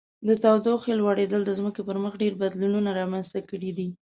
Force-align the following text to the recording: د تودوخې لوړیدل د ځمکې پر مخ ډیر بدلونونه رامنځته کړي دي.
د 0.27 0.29
تودوخې 0.43 0.93
لوړیدل 0.99 1.41
د 1.45 1.51
ځمکې 1.59 1.81
پر 1.87 1.97
مخ 2.03 2.13
ډیر 2.21 2.33
بدلونونه 2.41 2.89
رامنځته 2.99 3.39
کړي 3.49 3.71
دي. 3.77 3.89